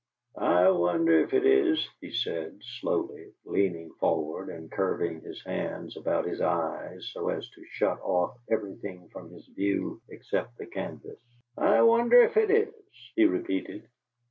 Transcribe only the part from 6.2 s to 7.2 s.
his eyes